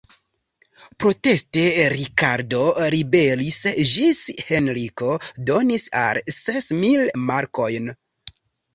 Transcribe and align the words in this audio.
Proteste, 1.03 1.65
Rikardo 1.93 2.63
ribelis 2.95 3.59
ĝis 3.93 4.25
Henriko 4.49 5.15
donis 5.53 5.89
al 6.05 6.25
li 6.25 6.39
ses 6.43 6.77
mil 6.83 7.09
markojn. 7.31 7.97